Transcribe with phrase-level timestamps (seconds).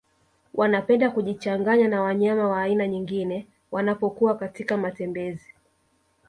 [0.53, 5.53] Wanapenda kujichanganya na wanyama wa aina nyingine wanapokuwa katika matembezi